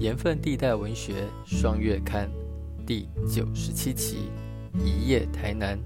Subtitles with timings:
[0.00, 2.26] 盐分地带文学双月刊
[2.86, 4.30] 第九十七期
[4.82, 5.76] 《一夜台南》。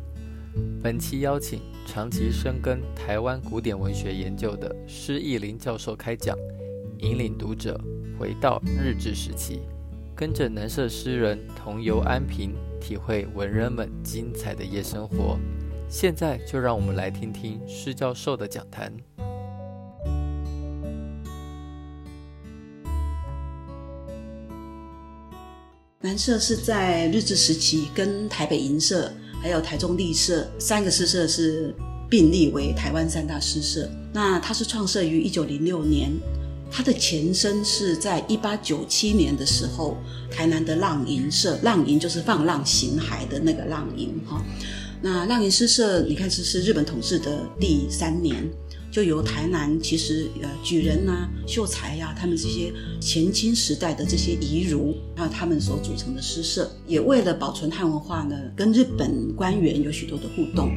[0.81, 6.39] 本期邀请长期深耕台湾古典文学研究的施义林教授开讲，
[6.99, 7.77] 引领读者
[8.17, 9.63] 回到日治时期，
[10.15, 15.37] 跟着南社诗人同游安平，体会文人们精彩的夜生活。
[15.89, 18.93] 现在就让我们来听听施教授的讲坛。
[26.05, 31.75] 南社是在日治时期跟台北银社还有台中立社三个诗社是
[32.11, 33.91] 并立为台湾三大诗社。
[34.13, 36.13] 那它是创设于一九零六年，
[36.71, 39.97] 它的前身是在一八九七年的时候，
[40.31, 44.45] 台南的浪吟社，浪吟就是放浪形骸的那个浪吟哈。
[45.01, 48.47] 那浪吟诗社，你看是是日本统治的第三年。
[48.95, 60.71] 就由台南其实呃举人呐、秀才呀，他们这些前清时代的这些遗儒，还有他们所组成的诗社，也为了保存汉文化呢，跟日本官员有许多的互动。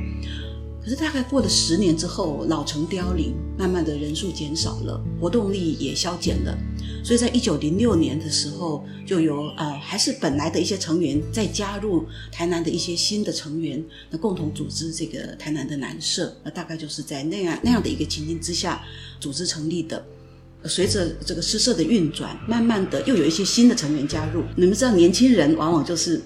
[0.88, 6.58] 可是大概过了十年之后，老成凋零，慢慢的人数减少了，活动力也消减了。
[7.04, 18.82] 所以在一九零六年的时候，就由呃还是本来的一些成员，再加入台南的一些新的成员，那共同组织这个台南的南社，那大概就是在那样那样的一个情境之下
[19.20, 20.02] 组织成立的。
[20.64, 24.42] 随着这个诗社的运转，慢慢的又有一些新的成员加入。
[24.56, 26.22] 你们知道，年轻人往往就是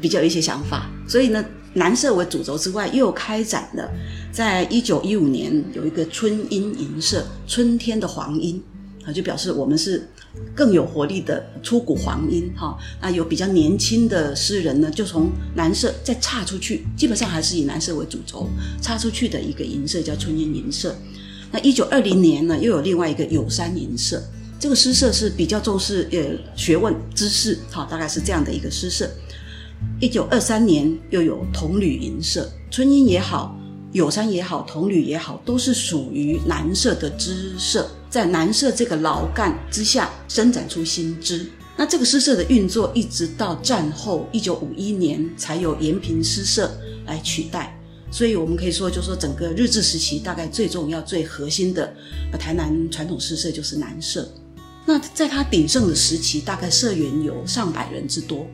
[0.00, 3.90] 比较有一些想法，所以呢，蓝色为主轴之外，又开展了
[4.32, 8.62] 在一九一五年有一个春阴吟社，春天的黄莺
[9.04, 10.08] 啊，就表示我们是。
[10.52, 18.48] 更有活力的出谷黄莺哈，那有比较年轻的诗人呢，就从蓝色再岔出去，基本上还是以蓝色为主轴，
[18.82, 20.96] 岔出去的一个银色叫春音银色。
[21.52, 24.20] 那一九二零年呢，又有另外一个有山银色，
[24.58, 26.18] 这个诗社是比较重视呃
[26.56, 29.08] 学问知识，哈，大概是这样的一个诗社。
[30.00, 33.58] 一九二三年又有铜铝银社，春英也好，
[33.92, 37.88] 友山也好，铜铝也好，都是属于南社的支社。
[38.10, 46.70] 在南社这个老干之下伸展出新枝，那这个诗社的运作一直到战后一九五一年才有延平诗社
[47.06, 47.76] 来取代，
[48.12, 51.92] 所以我们可以说，就说整个日治时期大概最重要、最核心的
[52.38, 54.28] 台南传统诗社就是南社。
[54.86, 58.46] 那在它鼎盛的时期，大概社员有上百人之多，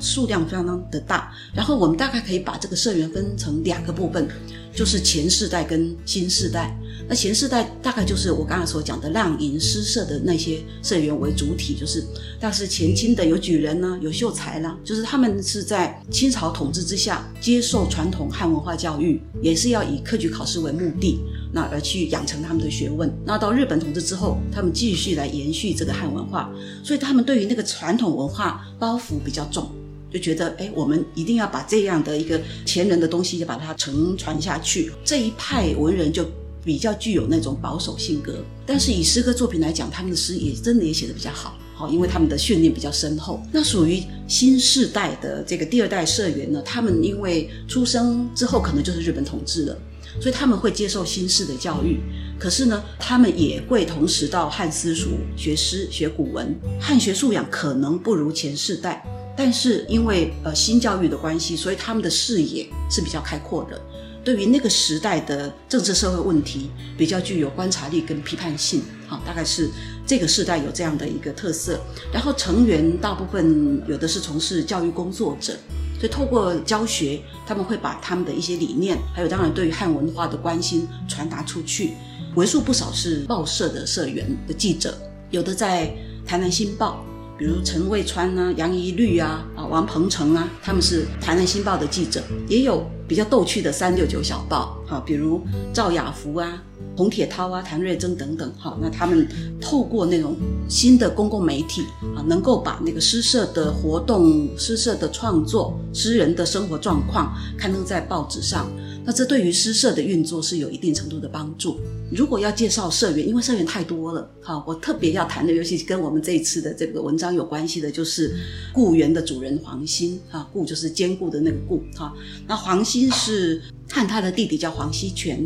[0.00, 1.32] 数量相当的大。
[1.54, 4.28] 然后我们大概可以把这个社员分成两个部分，
[4.74, 6.76] 就是前世代跟新世代。
[7.06, 12.02] 那前世代大概就是我刚才所讲的浪吟诗社的那些社员为主体，就是，
[12.40, 21.20] 但是前清的有举人呢，有秀才啦，就是他们是在清朝统治之下接受传统汉文化教育，也是要以科举考试为目的，
[21.52, 23.12] 那而去养成他们的学问。
[23.26, 26.50] 那到日本统治之后，他们继续来延续这个汉文化，
[26.82, 29.70] 所以他们对于那个传统文化包袱比较重，
[30.14, 34.90] 就觉得哎，我们一定要把这样的一个前人的东西，就把它承传下去。
[35.04, 36.24] 这一派文人就。
[36.66, 43.42] 比较具有那种保守性格，但是以诗歌作品来讲，他们的诗也真的也写的比较好，好，因为他们的训练比较深厚。
[43.52, 49.78] 那属于新世代的这个第二代社员呢，他们因为出生之后可能就是日本统治了，
[50.18, 52.00] 所以他们会接受新式的教育，
[52.38, 59.04] 可是呢，他们也会同时到汉私塾学诗学古文，汉学素养可能不如前世代，
[59.36, 63.80] 但是因为呃新教育的关系，所以他们的视野是比较开阔的。
[64.24, 69.68] 对于那个时代的政治社会问题，比较具有观察力跟批判性，好，大概是
[70.06, 71.78] 这个时代有这样的一个特色。
[72.10, 75.52] 然后成员大部分有的是从事教育工作者，
[75.98, 81.92] 所以透过教学，他们会把他们的一些理念，还有当然对于汉文化的关心传达出去。
[82.34, 84.96] 为数不少是报社的社员的记者，
[85.30, 87.04] 有的在台南新报。
[87.36, 95.40] 比如陈卫川啊、杨一律啊、啊王鹏程啊，他们是台南新报的记者，也有比较逗趣的三六九小报，哈，比如
[95.72, 96.62] 赵雅福啊、
[96.96, 99.28] 洪铁涛啊、谭瑞珍等等，哈，那他们
[99.60, 100.36] 透过那种
[100.68, 101.82] 新的公共媒体
[102.16, 108.70] 啊，能够把那个诗社的活动、诗社的创作、诗人的生活状况刊登在报纸上。
[109.06, 111.78] 那这对于诗社的运作是有一定程度的帮助。
[112.10, 118.34] 如果要介绍社员，因为社员太多了，哈，我特别要谈的，尤其跟我们这一次的这个文章有关系的，就是
[118.72, 122.14] 故园的主人黄兴啊，雇就是兼顾的那个顾哈。
[122.46, 123.60] 那黄金是
[123.90, 125.44] 和他的弟弟叫黄锡全，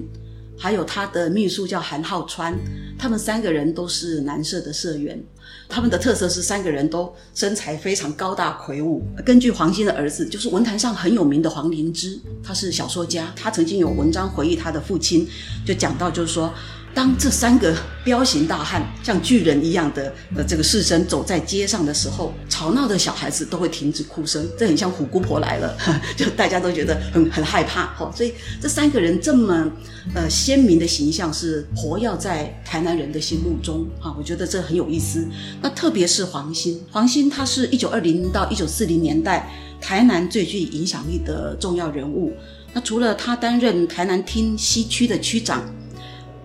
[0.58, 2.54] 还有他的秘书叫韩浩川，
[2.98, 5.18] 他们三个人都是南社的社员。
[5.66, 9.02] 他们的特色是三个人都身材非常高大魁梧。
[9.24, 13.32] 根据黄兴的儿子，就是文坛上很有名的黄灵芝，他是小说家。
[13.34, 15.26] 他曾经有文章回忆他的父亲，
[15.64, 16.52] 就讲到就是说，
[16.94, 25.76] 当这三个彪形大汉像巨人一样的呃这个士绅走在街上的时候，吵闹的小孩子都会停止哭声，这很像虎姑婆来了，
[26.16, 27.86] 就大家都觉得很很害怕。
[27.94, 29.70] 哈，所以这三个人这么
[30.14, 33.86] 呃鲜明的形象是活跃在台南人的心目中。
[34.00, 35.24] 哈，我觉得这很有意思。
[35.62, 39.48] 那特别是黄兴，黄兴他是一九二零到一九四零年代
[39.80, 42.32] 台南最具影响力的重要人物。
[42.72, 45.62] 那除了他担任台南厅西区的区长。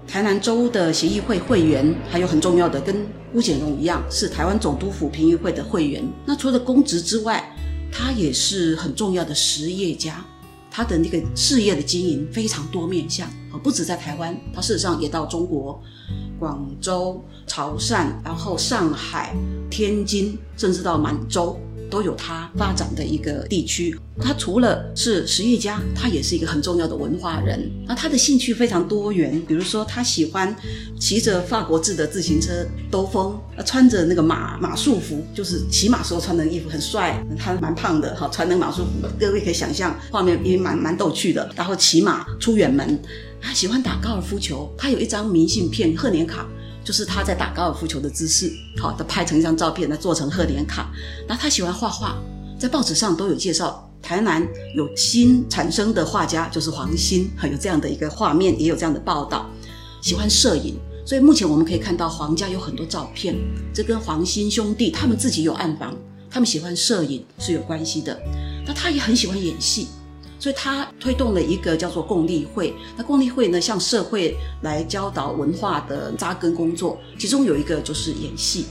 [0.07, 6.03] 台南州的协议会会员，还有很重要的，跟巫简荣一样，是台湾总督府评议会的会员。
[6.25, 7.43] 那除了公职之外，
[7.91, 10.23] 他也是很重要的实业家。
[10.69, 15.79] 他的那个事业的经营非常多面向，啊，不止在台湾，他事实上也到中国、
[16.39, 19.35] 广州、潮汕，然后上海、
[19.69, 21.59] 天津，甚至到满洲。
[21.93, 23.95] 都有他发展的一个地区。
[24.19, 27.69] 他除了是实业家，他也是一个很重要的文化人。
[27.85, 30.55] 那他的兴趣非常多元，比如说他喜欢
[30.99, 37.23] 骑着法国制的自行车兜风，穿着那个马马术服，就是骑马时候穿的衣服很帅。
[37.37, 41.47] 他蛮胖的哈，穿那个马术服，各位可以想象画面也蛮蛮逗趣的。
[41.55, 42.99] 然后骑马出远门，
[43.39, 46.49] 他喜欢打高尔夫球，他有一张明信片贺年卡。
[46.83, 50.91] 就是他在打高尔夫球的姿势，好，他拍成一张照片，来做成贺年卡。
[51.27, 52.17] 那他喜欢画画，
[52.59, 54.45] 在报纸上都有介绍，台南
[54.75, 59.49] 有新产生的画家，就是黄兴，有这样的一个画面，也有这样的报道。
[60.01, 63.35] 喜欢摄影，所以目前我们可以看到黄家有很多照片，
[63.73, 65.95] 这跟黄兴兄弟他们自己有暗房，
[66.29, 68.21] 他们喜欢摄影是有关系的。
[68.65, 69.87] 那他也很喜欢演戏。
[70.43, 78.65] 所以他推动了一个叫做共立会，那共立会呢，向社会来教导文化的扎根工作，其中有一个就是演戏，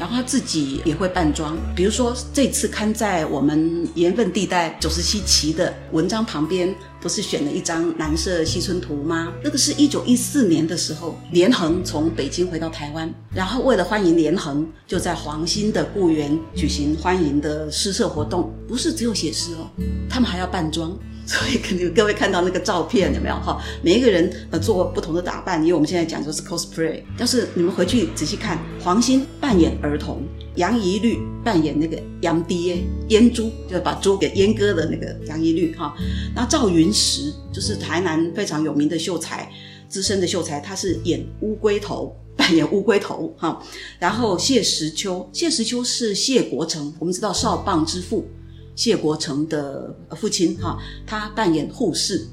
[0.00, 9.30] 然后他自己也会扮装，比如说这次刊在我们盐分地带九十七期的文章旁边，不是选了一张蓝色西村图吗？
[9.44, 19.68] 那个是一九一四年的时候，连横从北京回到台湾，然后为了欢迎连横，就在黄兴的故园举行欢迎的诗社活动，不是只有写诗哦，
[20.08, 20.98] 他们还要扮装。
[21.30, 23.62] 所以肯定各位看到那个照片有没有哈？
[23.84, 27.04] 每一个人呃做不同的打扮，因为我们现在讲就是 cosplay。
[27.18, 30.24] 要是你们回去仔细看，黄兴扮演儿童，
[30.56, 32.78] 杨怡律扮演那个杨爹
[33.08, 35.94] 阉猪，就是把猪给阉割的那个杨怡律哈。
[36.34, 39.48] 那赵云石就是台南非常有名的秀才，
[39.88, 43.62] 资深的秀才，他是演乌龟头，扮演乌龟头哈。
[44.00, 48.26] 然后谢石秋，谢石秋是谢国成，我们知道少棒之父。
[48.76, 52.26] 谢国成的父亲哈，他扮演护士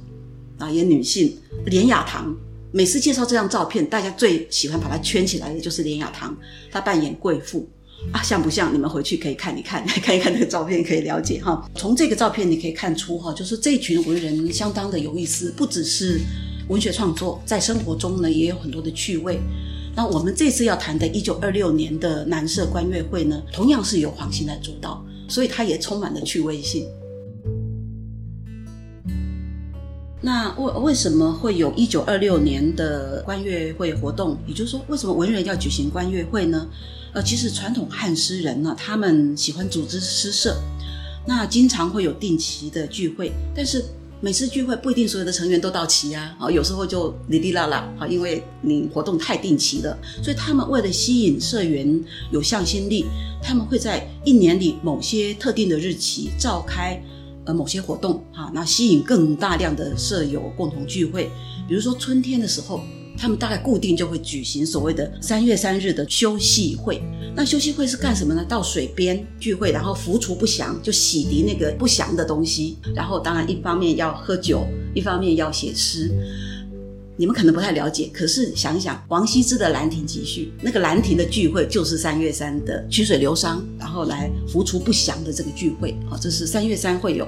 [0.58, 1.38] 啊，演女性。
[1.66, 2.34] 连雅堂
[2.72, 6.38] 每次介绍这张照片，大家最喜欢把它圈起来的就是连雅堂，
[6.72, 7.68] 他扮演贵妇
[8.12, 8.74] 啊，像不像？
[8.74, 11.68] 你们回去可以看一看， 看一看那个照片，可以了解哈。
[11.76, 16.20] 从这个照片你可以看出哈，就是这群文人相当的有意思，不只是
[16.70, 19.40] 文学创作，在生活中呢也有很多的趣味。
[19.96, 25.04] 那我们这次要谈的1926年的南社官乐会呢，同样是由黄兴来主导。
[25.28, 26.88] 所以它也充满了趣味性。
[30.22, 34.38] 那为为什么会有一九二六年的观月会活动？
[34.48, 36.68] 也就是说，为什么文人要举行观月会呢？
[37.14, 40.56] 呃，其实传统汉诗人呢，他们喜欢组织诗社，
[41.26, 43.84] 那经常会有定期的聚会，但是。
[44.20, 53.06] 每次聚会不一定所有的成员都到齐啊，啊，有时候就哩哩啦啦，啊，因为你活动太定期了，所以他们为了吸引社员有向心力，
[53.44, 57.00] 他们会在一年里某些特定的日期召开
[57.46, 61.30] 呃某些活动，哈，那吸引更大量的社友共同聚会，
[61.68, 62.82] 比如说春天的时候。
[63.18, 67.02] 他们大概固定就会举行所谓的三月三日的休息会。
[67.36, 68.46] 那休息会是干什么呢？
[68.48, 72.78] 到水边聚会，然后浮除不祥，就洗涤那个不祥的东西。
[72.96, 76.12] 然后当然一方面要喝酒，一方面要写诗。
[77.18, 87.28] 你们可能不太了解，可是想一想，王羲之的《兰亭集序》，那个兰亭的聚会就是三月三的曲水流觞，然后来浮除不祥的这个聚会，好，这是三月三会有。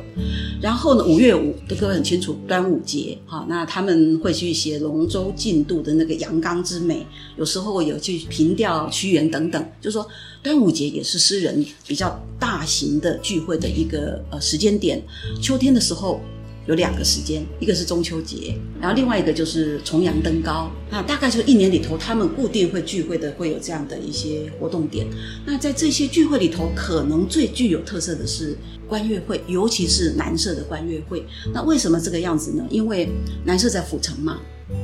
[0.61, 7.03] 然后呢，五月五，各位很清楚，端午节，好，那他们会去写龙舟竞渡的那个阳刚之美，
[7.35, 10.07] 有时候有去凭吊屈原等等，就是说
[10.43, 15.01] 端午节也是诗人比较大型的聚会的一个呃时间点。
[15.41, 16.21] 秋天的时候。
[16.69, 20.69] 有两个时间，一个是中秋节，然后另外一个就是重阳登高。
[20.91, 25.07] 那大概就一年里头，他们固定会聚会的，会有这样的一些活动点。
[25.47, 28.55] 那在这些聚会里头，可能最具有特色的是
[28.87, 31.25] 观乐会，尤其是南社的观乐会。
[31.51, 32.63] 那为什么这个样子呢？
[32.69, 33.09] 因为
[33.45, 34.39] 南社在府城嘛，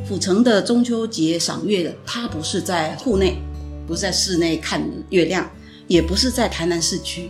[0.07, 3.37] 府城的中秋节赏月，它不是在户内，
[3.85, 5.47] 不是在室内看月亮，
[5.85, 7.29] 也不是在台南市区。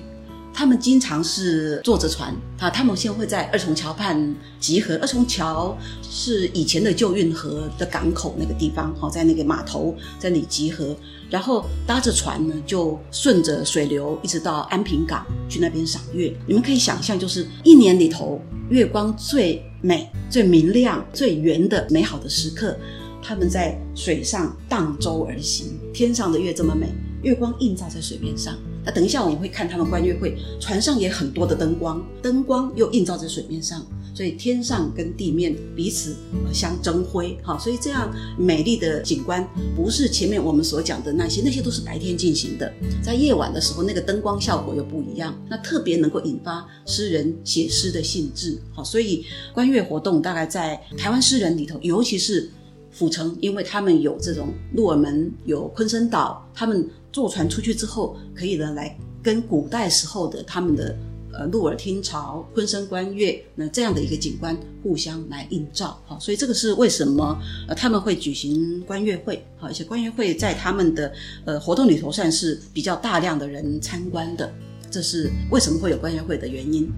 [0.57, 4.95] 他们经常是坐着船啊，他们现在会在二重桥畔集合。
[5.01, 10.95] 二重桥是以前的旧运河的港口那个地方，好，在那个码头在那里集合，
[11.29, 16.33] 然后搭着船呢，就顺着水流一直到安平港去那边赏月。
[16.47, 22.77] 你们可以想象，就是一年里头月光最美、最明亮、最圆的美好的时刻，
[23.21, 26.87] 他们在水上荡舟而行，天上的月这么美，
[27.23, 28.55] 月光映照在水面上。
[28.85, 36.15] 那等一下我们会看他们观月会，船上也很多的灯光，灯光又映照在水面上，所以天上跟地面彼此
[36.53, 52.51] 相争辉，哈，所以这样美丽的景观不是前面我们所讲的那些，那些都是白天进行的，在夜晚的时候那个灯光效果又不一样，那特别能够引发诗人写诗的兴致，好，所以观月活动大概在台湾诗人里头，尤其是
[52.95, 56.89] 府城，因为他们有这种鹿耳门，有昆生岛，他们。
[57.15, 60.93] 坐船出去之后，可以呢来跟古代时候的他们的
[61.31, 71.13] 呃鹿耳听潮、昆声观月那这样的一个景观互相来映照，好，所以这个是为什么呃他们会举行观月会，而且观月会在他们的
[71.45, 74.53] 呃活动里头算是比较大量的人参观的，
[74.91, 76.91] 这是为什么会有观月会的原因。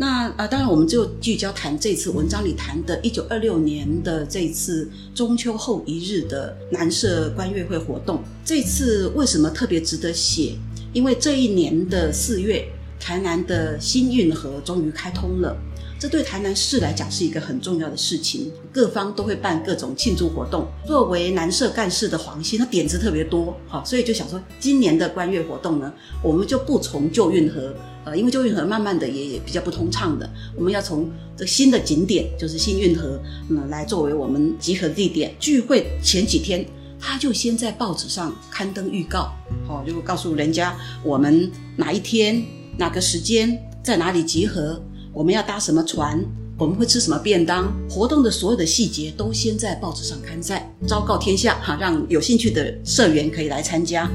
[0.00, 8.22] 那呃，当然，我们就聚焦谈这次文章里谈的1926年的这次中秋后一日的南社观月会活动。
[8.44, 10.52] 这次为什么特别值得写？
[10.92, 12.64] 因为这一年的四月，
[13.00, 15.56] 台南的新运河终于开通了。
[15.98, 20.64] 这对台南市来讲是一个很重要的事情，各方都会办各种庆祝活动。
[20.86, 27.74] 作为南社干事的黄兴，他点子特别多，好，所以就想说，今年的观月活动呢，我们就不从旧运河，
[28.04, 35.34] 呃，因为旧运河慢慢的也也比较不通畅的，我们要从这新的景点，就是新运河，嗯，来作为我们集合地点。
[35.40, 36.64] 聚会前几天，
[37.00, 39.32] 他就先在报纸上刊登预告，
[39.66, 42.40] 好，就告诉人家我们哪一天、
[42.76, 44.80] 哪个时间在哪里集合。
[45.12, 46.24] 我们要搭什么船？
[46.58, 47.72] 我们会吃什么便当？
[47.88, 54.10] 活动的所有的细节都先在报纸上刊载，昭告天下哈，让有兴趣的社员可以来参加。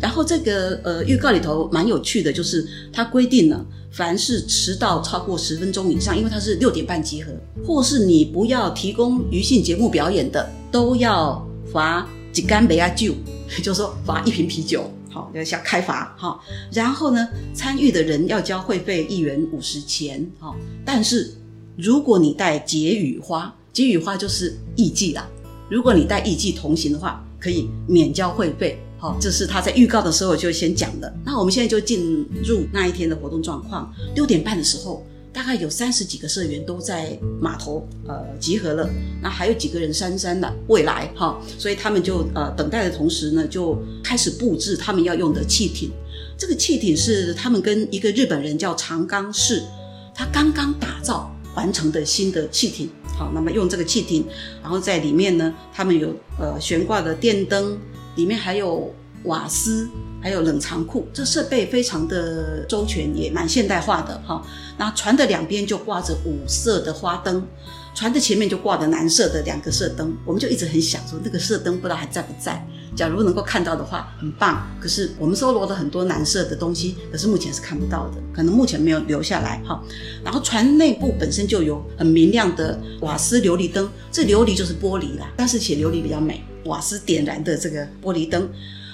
[0.00, 7.32] 然后这个呃预告里头蛮有趣的，就是它规定了，凡是迟到超过十分钟以上，因为它是六点半集合，
[7.66, 13.12] 或是你不要提供娱性节目表演的，都要罚几干杯啊酒，
[13.60, 14.88] 就是说罚一瓶啤酒。
[15.34, 16.38] 要下开罚哈，
[16.72, 20.54] 然后呢，参与的人要交会费一元五十钱哈。
[20.84, 21.34] 但是
[21.76, 25.28] 如果你带结语花，结语花就是艺妓啦。
[25.70, 28.78] 如果你带艺妓同行的话，可以免交会费。
[28.98, 31.14] 好，这是他在预告的时候就先讲的。
[31.24, 33.92] 那我们现在就进入那一天的活动状况。
[34.14, 35.04] 六点半的时候。
[35.38, 38.90] 大概有三十几个社员都在码头呃集合了，
[39.22, 45.92] 那还有几个人姗姗的未来哈，所以他们就呃等待的同时呢，就开始布置他们要用的汽艇。
[46.36, 49.62] 这个汽艇是他们跟一个日本人叫长冈市，
[50.12, 52.90] 他刚刚打造完成的新的汽艇。
[53.16, 54.26] 好，那么用这个汽艇，
[54.60, 57.78] 然后在里面呢，他们有呃悬挂的电灯，
[58.16, 58.92] 里面还有
[59.24, 59.88] 瓦斯。
[60.20, 64.44] 还有冷藏库，这设备非常的周全，也蛮现代化的哈。
[64.76, 67.46] 那船的两边就挂着五色的花灯，
[67.94, 70.12] 船的前面就挂着蓝色的两个射灯。
[70.24, 72.66] 我们就一直很想说，那个射灯不知道还在不在。
[72.96, 74.66] 假如能够看到的话，很棒。
[74.80, 79.80] 可是我们搜罗了很多蓝色的东西，可是目前是看不到的，可能目前没有留下来哈。
[80.24, 86.42] 然后船内部本身就有很明亮的瓦斯琉璃灯，这琉璃就是玻璃啦，但是写琉璃比较美。
[86.64, 88.50] 瓦斯点燃的这个玻璃灯。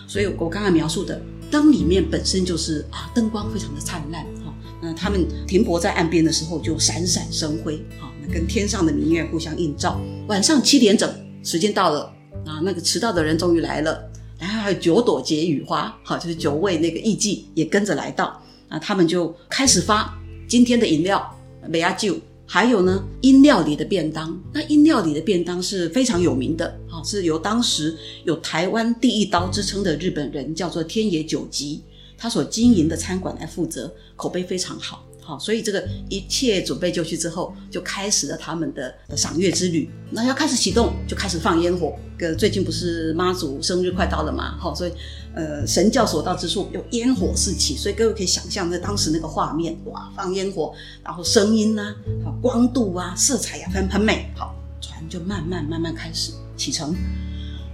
[0.06, 1.20] 所以我刚刚描述的
[1.50, 4.54] 灯里面本身就是啊，灯光非常的灿烂哈。
[4.80, 10.00] 那他们停泊在岸边的时候就闪闪生辉哈，那跟天上的明月互相映照。
[10.28, 11.10] 晚上七点整，
[11.42, 12.12] 时间到了
[12.44, 20.12] 啊，那个迟到的人终于来了，然后还有九朵结语花，好，就是九位那个艺妓也跟着来到啊，他们就开始发
[20.46, 21.34] 今天的饮料，
[21.68, 22.16] 美亚酒。
[22.46, 24.38] 还有呢，音料理的便当。
[24.52, 31.82] 那音料理的便当是非常有名的，是由当时有台湾第一刀之称的日本人叫做天野久吉，
[32.16, 35.04] 他所经营的餐馆来负责，口碑非常好。
[35.26, 39.88] 好，所以这个一切准备就绪之后，就开始了他们的赏月之旅。
[40.10, 41.96] 那要开始启动，就开始放烟火。
[42.18, 44.54] 个最近不是妈祖生日快到了嘛？
[44.58, 44.92] 好，所以
[45.34, 51.94] 呃，神教所到之处有烟火四起，所以各位可以想象在当时那个画面，哇，放烟火，然后声音呐，
[52.42, 54.30] 光度啊，色彩呀，很很美。
[54.36, 56.94] 好，船就慢慢慢慢开始启程，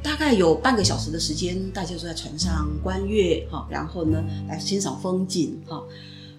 [0.02, 5.83] 大概有半个小时的时间，大家都在船上观月，哈，然后呢来欣赏风景，哈。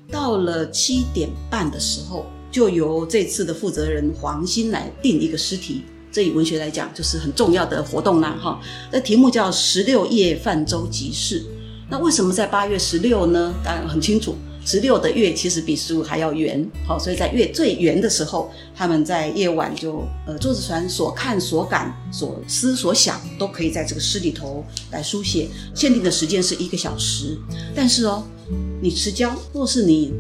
[0.10, 5.84] 到了七点半的时候，就由这次的负责人黄鑫来定一个诗题。
[6.12, 8.60] 这以文学来讲，就是很重要的活动啦，哈。
[8.92, 11.42] 那题目叫《十六夜泛舟集市》。
[11.90, 13.54] 那为什么在八月十六呢？
[13.64, 25.48] 当然很清楚，十六的月其实比十五还要圆，好，所以在月最圆的时候，他们在夜晚就呃坐着船，所看所感所思所想，都可以在这个诗里头来书写。
[25.74, 27.38] 限定的时间是一个小时，
[27.76, 28.24] 但是哦，
[28.82, 30.14] 你持交或是你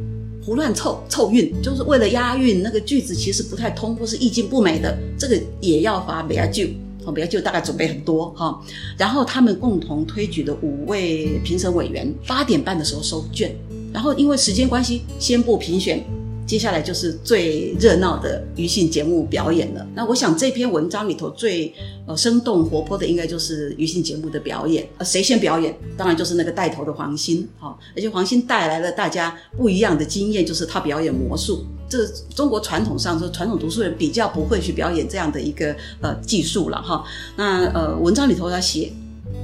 [0.44, 6.66] 胡乱凑凑韵，就是为了押韵，那个句子其实不太通，或是意境不美的，这个也要罚美亚就。
[7.04, 8.62] 好，比较就大概准备很多哈，
[8.96, 13.56] 然后他们共同推举的五位评审委员，八点半的时候收卷，
[13.94, 16.04] 然后因为时间关系，先不评选。
[16.44, 19.88] 接下来就是最热闹的娱性节目表演了。
[19.96, 21.74] 那我想这篇文章里头最
[22.06, 24.86] 呃生动活泼的，应该就是娱性节目的表演。
[24.98, 25.74] 呃，谁先表演？
[25.96, 27.48] 当然就是那个带头的黄鑫。
[27.58, 31.64] 好，而且黄鑫带来了大家不一样的经验，就是他表演魔术。
[31.88, 32.06] 这
[32.36, 37.02] 中国传统上说，传统读书人比较不会去表演这样的一个呃技术了哈。
[37.38, 38.92] 那呃文章里头他写，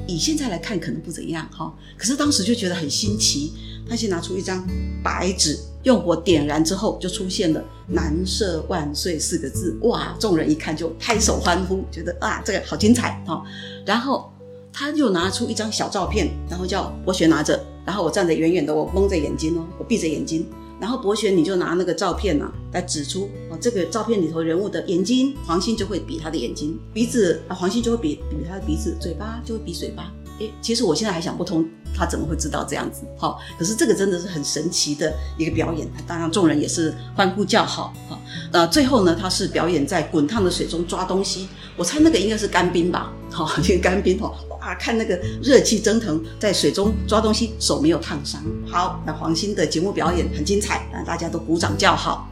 [0.08, 3.54] 以现在来看可能不怎样哈，可是当时就觉得很新奇。
[3.90, 4.66] 他先拿出一张
[5.04, 5.58] 白纸。
[5.84, 9.78] 用火点燃之后，就出现了“南社万岁”四个字。
[9.84, 10.14] 哇！
[10.20, 13.42] 众人一看就拍手欢呼，觉得啊，这个好精彩啊！
[13.86, 14.30] 然后
[14.74, 20.46] 他又拿出一张小照片，然后叫博学拿着，然后我站得远远的，我蒙着眼睛哦，我闭着眼睛。
[20.78, 30.12] 然后博学你就拿那个照片啊，来指出哦，这个照片里头人物的眼睛，黄鑫就会比他的眼睛；鼻子啊，黄鑫就会比比他的鼻子；嘴巴就会比嘴巴。
[30.40, 31.66] 诶，其实我现在还想不通，
[31.96, 33.02] 他怎么会知道这样子？
[33.18, 37.94] 好，可是这个真的是很神奇的一个表演，当然众人也是欢呼叫好。
[38.10, 38.20] 哈，
[38.52, 43.12] 那最后呢，他是表演在滚烫的水中抓东西，我猜那个应该是干冰吧？
[43.32, 48.42] 好，这个干冰哦，哇，看那个热气蒸腾，在水中抓东西，手没有烫伤。
[48.66, 52.30] 好，那黄鑫的节目表演很精彩，啊，大家都鼓掌叫好。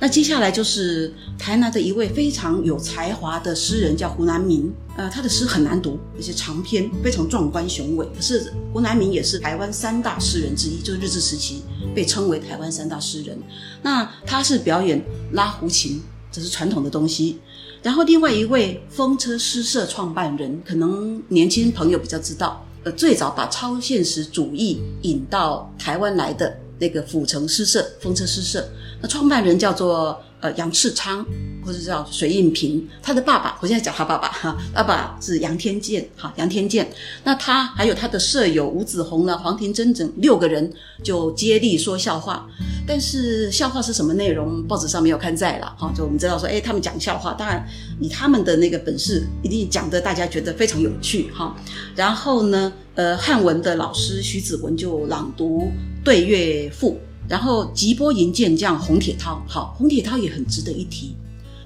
[0.00, 4.72] 那接下来就是台南的一位非常有才华的诗人，叫胡南明。
[4.96, 8.06] 呃，他的诗很难读，而且长篇非常壮观雄伟。
[8.16, 11.62] 可是胡南明也是台湾三大诗人之一，就是日治时期
[11.94, 13.38] 被称为台湾三大诗人。
[13.82, 16.02] 那他是表演拉胡琴，
[16.32, 17.38] 这是传统的东西。
[17.82, 26.56] 然后另外一位风车诗社创办人，可能年轻朋友比较知道，呃，最早把超现实主义引到台湾来的。
[26.80, 28.66] 那个府城诗社、风车诗社，
[29.00, 31.24] 那创办人叫做呃杨世昌，
[31.64, 32.86] 或者叫水印平。
[33.02, 36.90] 他的爸爸，我现在讲他爸爸哈，爸爸是杨天健，哈杨天健。
[37.24, 40.70] 那他还有他的舍友吴子红呢，黄庭珍等六个人
[41.02, 42.46] 就接力说笑话。
[42.86, 45.92] 但是笑话是什么内容，报纸上没有刊载了哈。
[45.94, 47.64] 就我们知道说，哎，他们讲笑话，当然
[48.00, 51.54] 以他们的那个本事，一定讲的大家觉得非常有趣哈。
[51.94, 55.70] 然后呢，呃，汉文的老师徐子文就朗读。
[56.02, 56.98] 对月赋，
[57.30, 61.14] 然后吉波营健将洪铁涛，好，洪铁涛也很值得一提，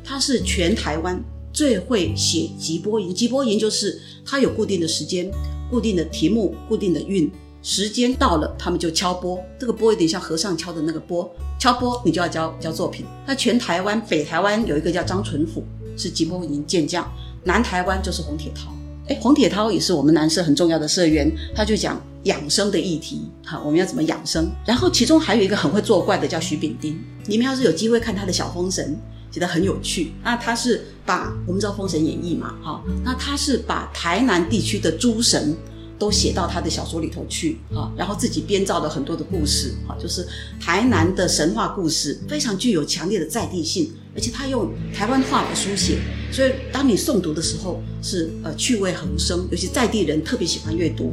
[0.05, 1.19] 他是全台湾
[1.55, 3.15] 最会写吉波营。
[3.15, 5.31] 吉波营就是他有固定的时间、
[5.71, 13.07] 固定的题目、固定的韵，时间到了，他们就敲钵，这个钵有点像和尚敲的那个钵，敲钵你就要交交作品。
[13.27, 15.65] 那全台湾北台湾有一个叫张纯甫，
[15.97, 17.11] 是吉波营健将，
[17.43, 18.71] 南台湾就是洪铁涛。
[19.09, 22.01] 哎，洪铁涛也是我们南社很重要的社员，他就讲。
[22.25, 24.51] 养生的议题，好，我们要怎么养生？
[24.65, 26.99] 然后其中还有一个很会作怪的，叫徐炳丁。
[27.27, 28.99] 你们要是有机会看他的小封神，
[29.31, 30.13] 写得很有趣。
[30.23, 35.55] 那他是把我们知道《封神演义》嘛，哈，那他是把台南地区的诸神
[35.99, 40.27] 都写到他的小说里头去，哈，然后自己编造了很多的故事，哈，就是
[40.59, 45.99] 台南的神话故事，非常具有强烈的在地性，而且他用台湾话来书写，
[46.31, 51.13] 所以当你诵读的时候是呃趣味横生，尤其在地人特别喜欢阅读。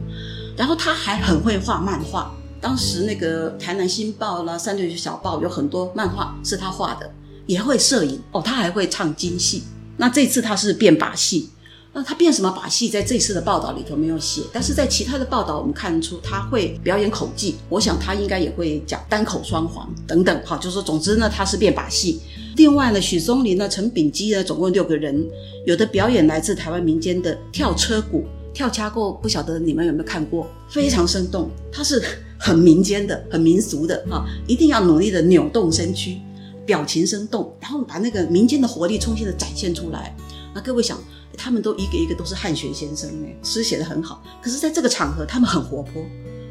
[0.55, 7.11] 然后他还很会画漫画，当时那个台南新报啦、三六九小报有很多漫画是他画的，
[7.47, 9.63] 也会摄影哦，他还会唱京戏。
[9.97, 11.49] 那这次他是变把戏，
[11.93, 20.41] 那他变什么把戏，在这次的报道里头没有写，但是在其他的报道我们看出他会表演口技，我想他应该也会讲单口双簧等等。
[20.45, 22.19] 好，就是说总之呢，他是变把戏。
[22.61, 25.27] 另外呢，许松林呢、陈炳基呢，总共六个人，
[25.65, 28.23] 有的表演来自台湾民间的跳车鼓。
[28.53, 30.47] 跳掐过，不晓得你们有没有看过？
[30.69, 31.99] 非常生动，它是
[32.37, 34.27] 很民间的、很民俗的啊！
[34.45, 36.19] 一定要努力的扭动身躯，
[36.63, 40.15] 表情生动，然后把那个民间的活力充分的展现出来。
[40.53, 40.99] 那各位想，
[41.35, 44.21] 他们都一个一个都是汉学先生呢，诗写的很好。
[44.39, 46.03] 可是在这个场合，他们很活泼，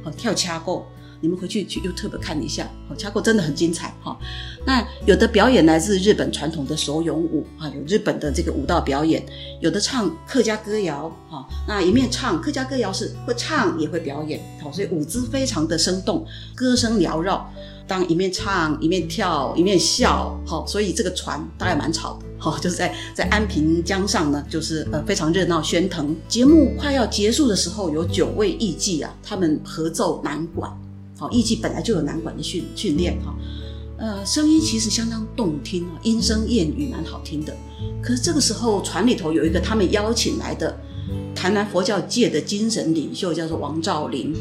[0.03, 0.89] 啊，跳掐过，
[1.21, 4.17] 你们回去去 YouTube 看一下，哦，掐构真的很精彩哈。
[4.67, 9.25] 那有的表演来自日本传统的手咏舞啊，有日本的这个舞蹈表演，
[9.61, 17.51] 有的唱客家歌谣哈，那一面唱客家歌谣是会唱也会表演，好，所以舞姿非常的生动，歌声缭绕。
[17.87, 26.15] 当一面唱一面跳一面笑，好，所以这个船大概蛮吵的，好， 就是在在安平江上呢，就是呃非常热闹喧腾。
[26.29, 30.71] 节目快要结束的时候，有九位艺妓啊，他们合奏南管，
[31.21, 33.37] 好，艺伎本来就有男管的训训练哈，
[33.99, 37.55] 呃，声音其实相当动听啊，莺声燕语蛮好听的。
[38.03, 40.75] 可是这个时候船里头有一个他们邀请来的
[41.35, 44.35] 台南佛教界的精神领袖，叫做王兆林。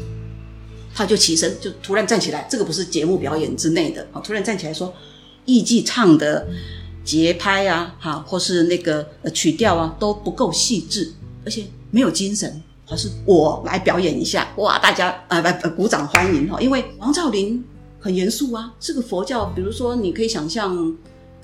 [0.94, 4.92] 他就起身，就突然站起来，这个不是节目表演之内的，好，突然站起来说，
[5.44, 6.48] 艺伎唱的
[7.04, 11.12] 节拍啊，哈，或是那个曲调啊都不够细致，
[11.44, 17.64] 而且没有精神，还是我来表演一下，哇，大家啊来鼓掌欢迎哈，因为王兆林
[18.00, 20.92] 很严肃啊，这个佛教，比如说你可以想象，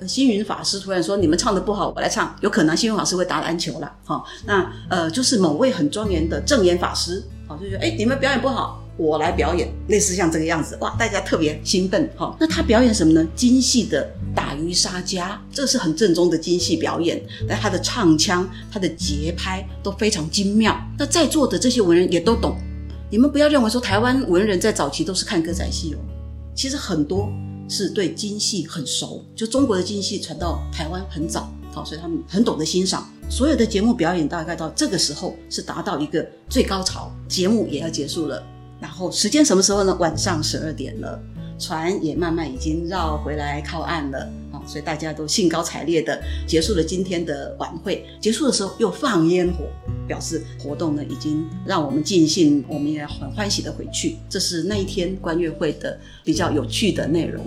[0.05, 8.83] 星云法师突然说你们唱的不好，我来唱，有可能星云法师会打篮球了，哈，那呃就是某位很庄严的正言法师，好，就觉得哎你们表演不好。
[8.97, 12.35] 我来表演，类似像这个样子，哇，大家特别兴奋哈。
[12.39, 13.25] 那他表演什么呢？
[13.35, 17.21] 精细的打鱼杀家，这是很正宗的精细表演。
[17.47, 20.75] 但他的唱腔、他的节拍都非常精妙。
[20.97, 22.57] 那在座的这些文人也都懂。
[23.09, 25.97] 你们不要认为说台湾文人在早期都是看歌仔戏哦，
[26.55, 27.29] 其实很多
[27.69, 29.23] 是对京戏很熟。
[29.35, 33.07] 就中国的京戏传到台湾很早，好，所以他们很懂得欣赏。
[33.29, 38.43] 所有的节目表演大概到这个时候是达到一个最高潮，节目也要结束了。
[38.79, 39.95] 然后时间什么时候呢？
[39.99, 41.19] 晚上十二点了，
[41.59, 44.19] 船也慢慢已经绕回来靠岸了
[44.51, 48.05] 啊，所以大家都兴高采烈的结束了今天的晚会。
[48.21, 49.65] 结束的时候又放烟火，
[50.07, 54.17] 表示活动呢已经让我们尽兴，我们也很欢喜的回去。
[54.29, 57.43] 这是那一天观月会的比较有趣的内容。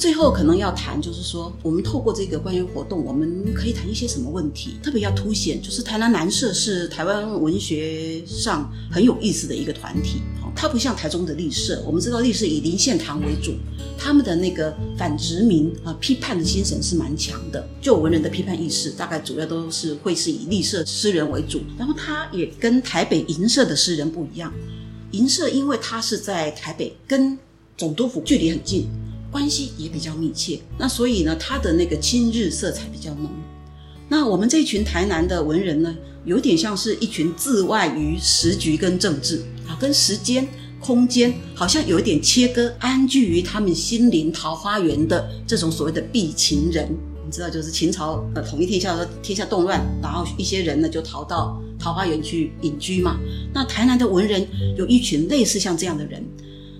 [0.00, 4.78] 最后可能要谈，就是说，我们透过这个关于活动，我们可以谈一些什么问题？
[4.82, 10.22] 特别要凸显，就是台南南社是台湾文学上很有意思的一个团体。
[10.56, 13.52] 它不像台中的立社，我们知道立社以林献堂为主，
[13.98, 17.68] 他们的那个反殖民啊、批判的精神是蛮强的。
[17.82, 21.60] 就文人的批判意识，大概主要都是会是以立社诗人为主。
[21.78, 24.50] 然后，他也跟台北银社的诗人不一样。
[25.10, 27.38] 银社因为它是在台北，跟
[27.76, 28.88] 总督府距离很近。
[29.30, 33.30] 关系也比较密切，那所以呢，他的那个亲日色彩比较浓。
[34.08, 40.48] 那我们这群台南的文人呢，有点像是一群自外于时局跟政治啊，跟时间、
[40.80, 46.88] 空间好像有一点切割，安居于他们心灵桃花源的这种所谓的避秦人。
[47.24, 53.16] 你知道，就是秦朝呃统一天下的天下动乱，然后一些人呢就逃到桃花源去隐居嘛。
[53.54, 54.44] 那台南的文人
[54.76, 56.20] 有一群类似像这样的人。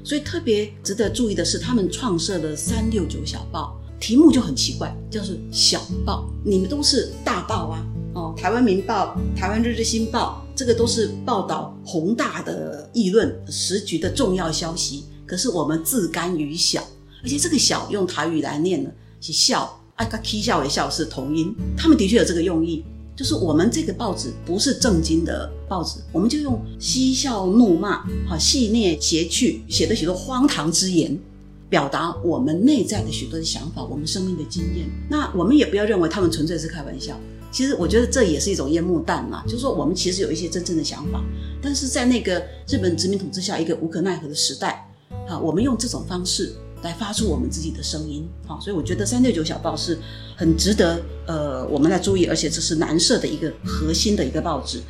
[0.03, 6.29] 所以特别值得注意的是，他们创设的三六九小报，题目就很奇怪，叫做小报。
[6.45, 15.05] 你们都是大报啊，哦，台湾民报、台湾日日新报，这个都是报道宏大的议论、时局的重要消息。
[15.27, 16.83] 可是我们自甘于小，
[17.23, 21.55] 而且这个小用台语来念呢，是笑，啊，跟啼笑为笑是同音。
[21.77, 22.85] 他们的确有这个用意。
[23.21, 31.21] 就是我们这个报纸不是正经的报纸，我们就用嬉笑怒骂、哈戏谑谐趣，写的许多荒唐之言，
[31.69, 34.89] 表达我们内在的许多的想法，我们生命的经验。
[35.11, 37.15] 那我们也不要认为他们纯粹是开玩笑，
[37.53, 39.45] 其实我觉得这也是一种烟幕弹嘛。
[39.45, 41.23] 就是说，我们其实有一些真正的想法，
[41.61, 44.91] 但是在那个日本殖民统治下一个无可奈何的时代，
[45.29, 46.55] 啊，我们用这种方式。
[46.83, 49.99] 来发出我们自己的声音，好，所以我觉得三六九小报是
[50.37, 54.81] 很值得呃我们来注意，而且这是南社的一个核心的一个报纸，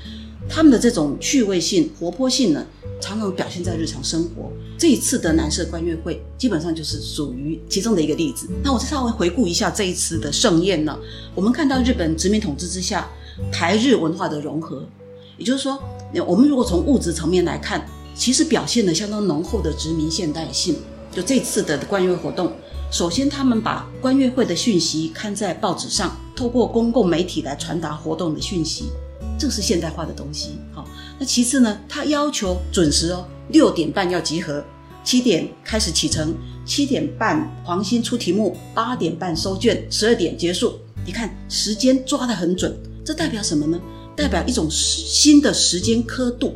[0.48, 2.64] 他们的这种趣味性、活泼性呢，
[3.00, 4.52] 常常表现在日常生活。
[4.78, 8.48] 这一次的南社观月会基本上就是属于其中的一个例子。
[8.62, 10.96] 那我再稍微回顾一下这一次的盛宴呢，
[11.34, 13.08] 我们看到日本殖民统治之下
[13.50, 14.86] 台日文化的融合，
[15.36, 15.76] 也就是说，
[16.24, 20.76] 我们如果从物质层面来看，其实表现了相当浓厚的殖民现代性。
[21.12, 22.52] 就这次的观月活动，
[22.90, 28.84] 首先他们把观月会的讯息刊在报纸上，透过公共媒体来传达活动的讯息，
[29.38, 30.50] 这是现代化的东西。
[30.72, 30.86] 好，
[31.18, 34.64] 那其次呢，他要求准时哦，六点半要集合，
[35.02, 36.32] 七点开始启程，
[36.64, 40.78] 七点半黄鑫出题目，八点半收卷，十二点结束。
[41.04, 43.80] 你看时间抓得很准，这代表什么呢？
[44.14, 46.54] 代表一种新的时间刻度。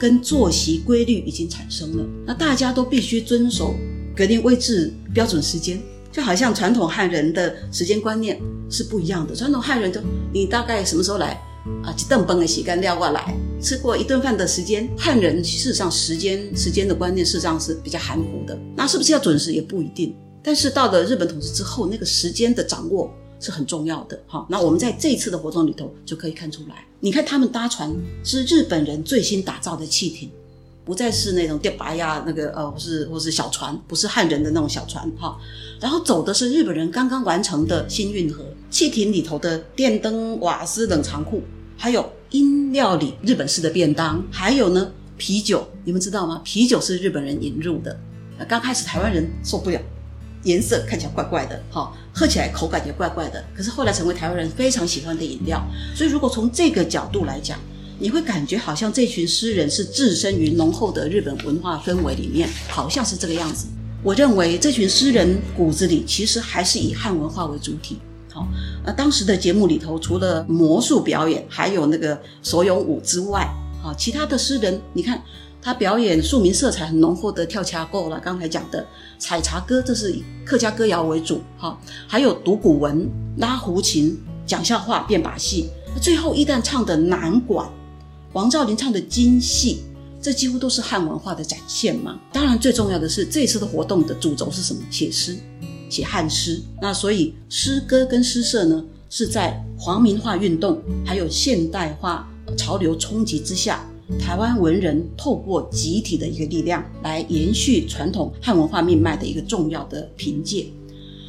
[0.00, 3.74] 跟作息规律已经产生了，那大家都必须遵守
[4.18, 8.36] 格定位置标准时间，就好像传统汉人的时间观念
[8.68, 9.32] 是不一样的。
[9.32, 10.00] 传统汉人都
[10.32, 11.40] 你大概什么时候来，
[11.84, 18.58] 啊，一顿崩的时间撂过来，吃过一顿饭的时间，汉人事实上时间时间的观念事实上是比较含糊的。
[18.74, 20.12] 那是不是要准时也不一定。
[20.42, 24.20] 但是到了日本统治之后，那个时间的掌握是很重要的。
[24.26, 26.84] 好，那我们在这一次的活动里头就可以看出来。
[26.98, 30.28] 你看他们搭船是日本人最新打造的汽艇，
[30.88, 35.36] 不再是那种电白呀，那个呃，或是或是小船，不是汉人的那种小船哈。
[35.78, 41.42] 然后走的是日本人刚刚完成的新运河，汽艇里头的电灯、瓦斯冷藏库，
[41.76, 46.40] 还有音料理日本式的便当，还有呢啤酒，你们知道吗？
[46.42, 47.94] 啤酒是日本人引入的，
[48.48, 49.78] 刚开始台湾人受不了。
[50.44, 53.44] 颜色看起来怪怪的，哈，喝起来口感也怪怪的。
[53.54, 55.62] 可是后来成为台湾人非常喜欢的饮料。
[55.94, 57.58] 所以如果从这个角度来讲，
[57.98, 63.66] 你会感觉好像这群诗人是置身于浓厚的日本文化氛围里面，好像是这个样子。
[64.02, 67.98] 我认为这群诗人骨子里其实还是以汉文化为主体。
[68.32, 68.46] 好，
[68.84, 73.48] 呃，当时的节目里头除了魔术表演，还有那个手咏舞之外，
[73.82, 75.22] 好，其他的诗人，你看。
[75.60, 78.86] 他表演庶民色彩很浓厚的跳恰够了，刚才讲的
[79.18, 85.68] 采茶歌，这是以客家歌谣为主，哈，还有读古文、拉胡琴、讲笑话、变把戏。
[86.00, 87.68] 最后一旦唱的南管，
[88.34, 89.78] 王兆林唱的京戏，
[90.20, 92.20] 这几乎都是汉文化的展现嘛。
[92.32, 94.82] 当然，最重要的是这次的活动的主轴是什么？
[94.90, 95.36] 写诗，
[95.88, 96.60] 写汉诗。
[96.82, 103.84] 那所以诗歌跟诗社呢，是在皇民化运动还有现代化潮流冲击之下。
[104.18, 110.66] 台湾文人透过集体的一个力量来延续传统汉文化命脉的一个重要的凭借。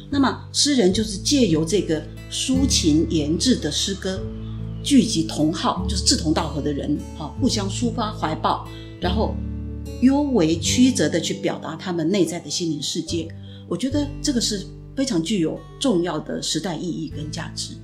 [0.08, 4.18] 那么，诗人就是借由这个抒情言志的诗歌，
[4.82, 8.66] 聚集同好，就是志同道合的人，哈，互相抒发怀抱，
[9.00, 9.34] 然后
[10.00, 13.28] 幽为曲折的去表达他们内在的心灵世界。
[13.68, 14.66] 我觉得这个是
[14.96, 17.74] 非常具有重要的时代意义跟价值。